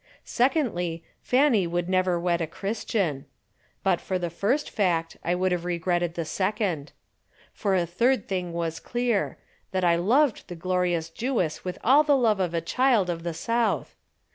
[0.25, 3.27] Secondly, Fanny would never wed a Christian.
[3.83, 6.91] But for the first fact I would have regretted the second.
[7.53, 9.37] For a third thing was clear
[9.69, 13.35] that I loved the glorious Jewess with all the love of a child of the
[13.35, 13.95] South.